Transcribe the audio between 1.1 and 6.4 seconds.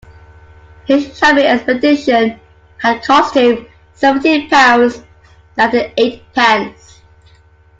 shopping expedition had cost him seventeen pounds, ninety-eight